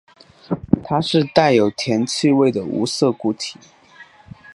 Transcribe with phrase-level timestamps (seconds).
[0.83, 3.59] 它是带有甜气味的无色固体。